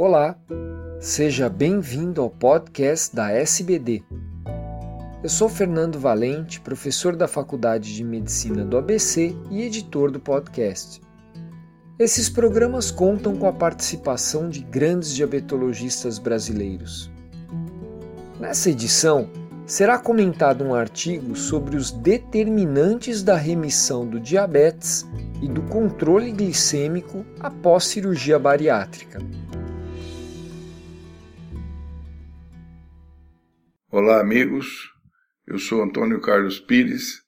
Olá, 0.00 0.38
seja 1.00 1.48
bem-vindo 1.48 2.22
ao 2.22 2.30
podcast 2.30 3.16
da 3.16 3.32
SBD. 3.32 4.04
Eu 5.24 5.28
sou 5.28 5.48
Fernando 5.48 5.98
Valente, 5.98 6.60
professor 6.60 7.16
da 7.16 7.26
Faculdade 7.26 7.96
de 7.96 8.04
Medicina 8.04 8.64
do 8.64 8.78
ABC 8.78 9.34
e 9.50 9.60
editor 9.60 10.12
do 10.12 10.20
podcast. 10.20 11.00
Esses 11.98 12.28
programas 12.28 12.92
contam 12.92 13.36
com 13.36 13.48
a 13.48 13.52
participação 13.52 14.48
de 14.48 14.60
grandes 14.60 15.12
diabetologistas 15.12 16.20
brasileiros. 16.20 17.10
Nessa 18.38 18.70
edição, 18.70 19.28
será 19.66 19.98
comentado 19.98 20.62
um 20.62 20.74
artigo 20.74 21.34
sobre 21.34 21.76
os 21.76 21.90
determinantes 21.90 23.24
da 23.24 23.34
remissão 23.34 24.06
do 24.06 24.20
diabetes 24.20 25.04
e 25.42 25.48
do 25.48 25.62
controle 25.62 26.30
glicêmico 26.30 27.26
após 27.40 27.82
cirurgia 27.82 28.38
bariátrica. 28.38 29.18
Olá, 33.90 34.20
amigos. 34.20 34.92
Eu 35.46 35.58
sou 35.58 35.82
Antônio 35.82 36.20
Carlos 36.20 36.60
Pires, 36.60 37.22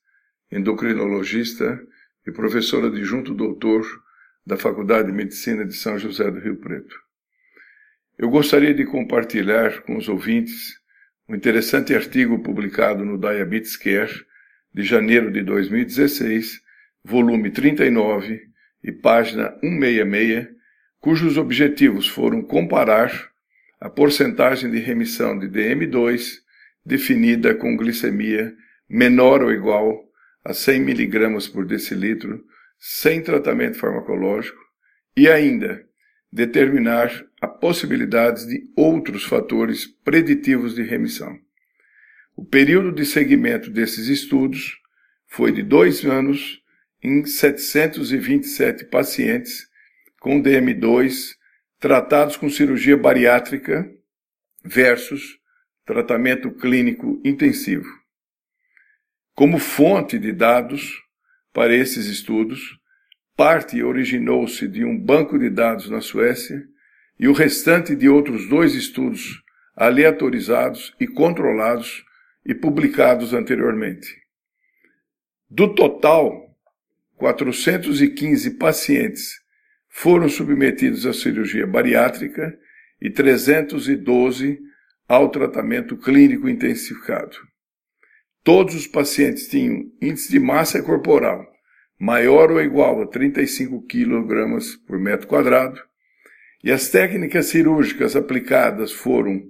endocrinologista 0.52 1.80
e 2.26 2.30
professor 2.30 2.84
adjunto 2.84 3.32
doutor 3.32 3.82
da 4.44 4.58
Faculdade 4.58 5.06
de 5.06 5.14
Medicina 5.14 5.64
de 5.64 5.72
São 5.72 5.98
José 5.98 6.30
do 6.30 6.38
Rio 6.38 6.56
Preto. 6.56 6.94
Eu 8.18 8.28
gostaria 8.28 8.74
de 8.74 8.84
compartilhar 8.84 9.80
com 9.84 9.96
os 9.96 10.06
ouvintes 10.06 10.78
um 11.26 11.34
interessante 11.34 11.94
artigo 11.94 12.42
publicado 12.42 13.06
no 13.06 13.16
Diabetes 13.16 13.74
Care 13.74 14.12
de 14.74 14.82
janeiro 14.82 15.32
de 15.32 15.42
2016, 15.42 16.60
volume 17.02 17.50
39 17.50 18.38
e 18.84 18.92
página 18.92 19.48
166, 19.62 20.48
cujos 20.98 21.38
objetivos 21.38 22.06
foram 22.06 22.42
comparar 22.42 23.30
a 23.80 23.88
porcentagem 23.88 24.70
de 24.70 24.78
remissão 24.78 25.38
de 25.38 25.48
DM2 25.48 26.49
definida 26.90 27.54
com 27.54 27.76
glicemia 27.76 28.52
menor 28.88 29.44
ou 29.44 29.52
igual 29.52 30.10
a 30.44 30.52
100 30.52 30.82
mg 30.82 31.48
por 31.52 31.64
decilitro, 31.64 32.44
sem 32.76 33.22
tratamento 33.22 33.78
farmacológico, 33.78 34.58
e 35.16 35.28
ainda 35.28 35.86
determinar 36.32 37.08
a 37.40 37.46
possibilidade 37.46 38.44
de 38.46 38.68
outros 38.76 39.24
fatores 39.24 39.86
preditivos 39.86 40.74
de 40.74 40.82
remissão. 40.82 41.38
O 42.36 42.44
período 42.44 42.90
de 42.90 43.06
seguimento 43.06 43.70
desses 43.70 44.08
estudos 44.08 44.76
foi 45.28 45.52
de 45.52 45.62
dois 45.62 46.04
anos 46.04 46.60
em 47.00 47.24
727 47.24 48.86
pacientes 48.86 49.68
com 50.18 50.42
DM2 50.42 51.36
tratados 51.78 52.36
com 52.36 52.50
cirurgia 52.50 52.96
bariátrica 52.96 53.88
versus 54.64 55.39
tratamento 55.90 56.52
clínico 56.52 57.20
intensivo. 57.24 57.88
Como 59.34 59.58
fonte 59.58 60.20
de 60.20 60.32
dados 60.32 61.02
para 61.52 61.74
esses 61.74 62.06
estudos, 62.06 62.78
parte 63.36 63.82
originou-se 63.82 64.68
de 64.68 64.84
um 64.84 64.96
banco 64.96 65.36
de 65.36 65.50
dados 65.50 65.90
na 65.90 66.00
Suécia 66.00 66.62
e 67.18 67.26
o 67.26 67.32
restante 67.32 67.96
de 67.96 68.08
outros 68.08 68.48
dois 68.48 68.74
estudos 68.76 69.42
aleatorizados 69.74 70.94
e 71.00 71.08
controlados 71.08 72.04
e 72.46 72.54
publicados 72.54 73.34
anteriormente. 73.34 74.06
Do 75.48 75.74
total, 75.74 76.56
415 77.16 78.58
pacientes 78.58 79.40
foram 79.88 80.28
submetidos 80.28 81.04
à 81.04 81.12
cirurgia 81.12 81.66
bariátrica 81.66 82.56
e 83.02 83.10
312 83.10 84.69
ao 85.10 85.28
tratamento 85.28 85.96
clínico 85.96 86.48
intensificado. 86.48 87.36
Todos 88.44 88.76
os 88.76 88.86
pacientes 88.86 89.48
tinham 89.48 89.90
índice 90.00 90.30
de 90.30 90.38
massa 90.38 90.80
corporal 90.80 91.44
maior 91.98 92.52
ou 92.52 92.62
igual 92.62 93.02
a 93.02 93.06
35 93.08 93.82
kg 93.88 94.58
por 94.86 95.00
metro 95.00 95.26
quadrado, 95.26 95.82
e 96.62 96.70
as 96.70 96.88
técnicas 96.88 97.46
cirúrgicas 97.46 98.14
aplicadas 98.14 98.92
foram 98.92 99.42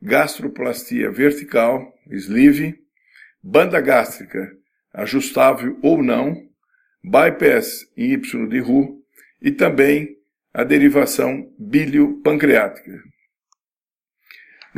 gastroplastia 0.00 1.10
vertical, 1.10 1.92
sleeve, 2.12 2.78
banda 3.42 3.80
gástrica 3.80 4.52
ajustável 4.94 5.76
ou 5.82 6.00
não, 6.00 6.48
bypass 7.02 7.90
em 7.96 8.12
Y 8.12 8.48
de 8.48 8.60
Roux 8.60 9.02
e 9.42 9.50
também 9.50 10.16
a 10.54 10.62
derivação 10.62 11.52
bilio-pancreática. 11.58 13.02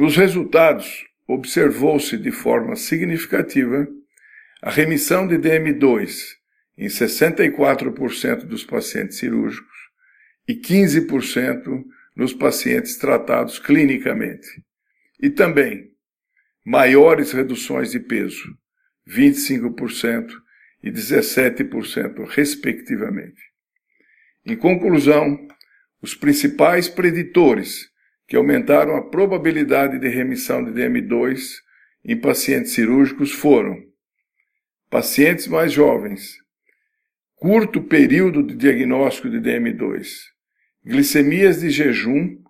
Nos 0.01 0.17
resultados, 0.17 1.07
observou-se 1.29 2.17
de 2.17 2.31
forma 2.31 2.75
significativa 2.75 3.87
a 4.63 4.71
remissão 4.71 5.29
de 5.29 5.37
DM2 5.37 6.39
em 6.79 6.87
64% 6.87 8.47
dos 8.47 8.65
pacientes 8.65 9.19
cirúrgicos 9.19 9.77
e 10.49 10.55
15% 10.55 11.85
nos 12.17 12.33
pacientes 12.33 12.97
tratados 12.97 13.59
clinicamente. 13.59 14.49
E 15.21 15.29
também 15.29 15.91
maiores 16.65 17.33
reduções 17.33 17.91
de 17.91 18.01
peso, 18.01 18.57
25% 19.07 20.31
e 20.83 20.91
17%, 20.91 22.27
respectivamente. 22.27 23.43
Em 24.47 24.57
conclusão, 24.57 25.47
os 26.01 26.15
principais 26.15 26.89
preditores 26.89 27.91
que 28.31 28.37
aumentaram 28.37 28.95
a 28.95 29.03
probabilidade 29.03 29.99
de 29.99 30.09
remissão 30.09 30.65
de 30.65 30.71
DM2 30.71 31.57
em 32.05 32.17
pacientes 32.17 32.73
cirúrgicos 32.75 33.33
foram 33.33 33.77
pacientes 34.89 35.49
mais 35.49 35.73
jovens, 35.73 36.37
curto 37.35 37.83
período 37.83 38.45
de 38.45 38.55
diagnóstico 38.55 39.29
de 39.29 39.41
DM2, 39.41 40.07
glicemias 40.85 41.61
de 41.61 41.71
jejum 41.71 42.41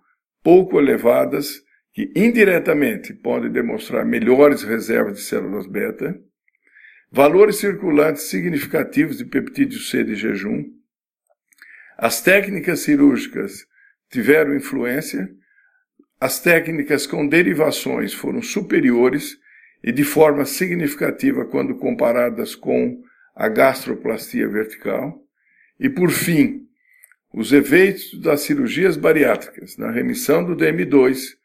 pouco 0.43 0.79
elevadas 0.79 1.63
que 1.93 2.13
indiretamente 2.15 3.11
podem 3.15 3.51
demonstrar 3.51 4.05
melhores 4.05 4.61
reservas 4.61 5.15
de 5.15 5.23
células 5.23 5.65
beta, 5.65 6.15
valores 7.11 7.55
circulantes 7.55 8.29
significativos 8.29 9.17
de 9.17 9.25
peptídeo 9.25 9.79
C 9.79 10.03
de 10.03 10.13
jejum. 10.13 10.63
As 11.97 12.21
técnicas 12.21 12.81
cirúrgicas 12.81 13.65
tiveram 14.11 14.55
influência 14.55 15.27
as 16.21 16.39
técnicas 16.39 17.07
com 17.07 17.27
derivações 17.27 18.13
foram 18.13 18.43
superiores 18.43 19.39
e 19.83 19.91
de 19.91 20.03
forma 20.03 20.45
significativa 20.45 21.45
quando 21.45 21.73
comparadas 21.73 22.53
com 22.53 23.01
a 23.35 23.49
gastroplastia 23.49 24.47
vertical. 24.47 25.19
E, 25.79 25.89
por 25.89 26.11
fim, 26.11 26.67
os 27.33 27.51
efeitos 27.51 28.21
das 28.21 28.41
cirurgias 28.41 28.95
bariátricas 28.95 29.75
na 29.77 29.89
remissão 29.89 30.45
do 30.45 30.55
DM2 30.55 31.37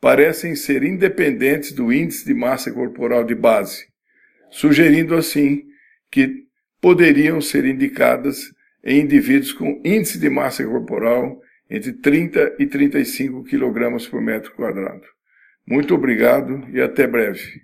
parecem 0.00 0.56
ser 0.56 0.82
independentes 0.82 1.72
do 1.72 1.92
índice 1.92 2.24
de 2.24 2.32
massa 2.32 2.72
corporal 2.72 3.24
de 3.24 3.34
base, 3.34 3.84
sugerindo 4.50 5.14
assim 5.14 5.64
que 6.10 6.44
poderiam 6.80 7.42
ser 7.42 7.66
indicadas 7.66 8.50
em 8.82 9.00
indivíduos 9.00 9.52
com 9.52 9.82
índice 9.84 10.18
de 10.18 10.30
massa 10.30 10.64
corporal 10.64 11.43
entre 11.70 11.92
30 11.92 12.56
e 12.58 12.66
35 12.66 13.44
kg 13.44 14.10
por 14.10 14.20
metro 14.20 14.52
quadrado. 14.54 15.02
Muito 15.66 15.94
obrigado 15.94 16.68
e 16.72 16.80
até 16.80 17.06
breve. 17.06 17.63